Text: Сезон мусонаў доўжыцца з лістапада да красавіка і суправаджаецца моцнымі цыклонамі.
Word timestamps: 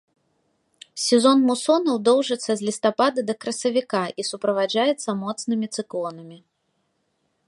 Сезон 1.05 1.39
мусонаў 1.49 1.99
доўжыцца 2.07 2.51
з 2.61 2.65
лістапада 2.69 3.19
да 3.29 3.33
красавіка 3.45 4.03
і 4.23 4.25
суправаджаецца 4.31 5.09
моцнымі 5.23 5.67
цыклонамі. 5.81 6.37